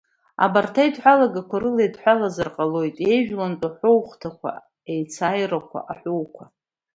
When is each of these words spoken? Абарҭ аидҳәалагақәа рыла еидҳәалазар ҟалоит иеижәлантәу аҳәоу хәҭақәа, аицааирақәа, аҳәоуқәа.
Абарҭ 0.45 0.75
аидҳәалагақәа 0.81 1.57
рыла 1.61 1.81
еидҳәалазар 1.83 2.49
ҟалоит 2.55 2.97
иеижәлантәу 3.05 3.67
аҳәоу 3.69 3.99
хәҭақәа, 4.07 4.49
аицааирақәа, 4.91 5.79
аҳәоуқәа. 5.91 6.43